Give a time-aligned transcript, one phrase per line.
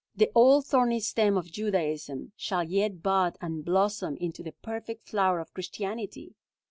[0.15, 5.39] "The old thorny stem of Judaism shall yet bud and blossom into the perfect flower
[5.39, 6.33] of Christianity!"